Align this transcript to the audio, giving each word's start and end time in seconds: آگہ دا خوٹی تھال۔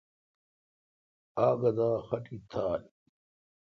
آگہ 1.47 1.71
دا 1.77 1.89
خوٹی 2.05 2.37
تھال۔ 2.49 2.81